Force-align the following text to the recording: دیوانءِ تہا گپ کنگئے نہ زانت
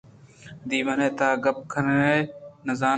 دیوانءِ 0.69 1.07
تہا 1.17 1.29
گپ 1.43 1.57
کنگئے 1.71 2.17
نہ 2.65 2.73
زانت 2.79 2.89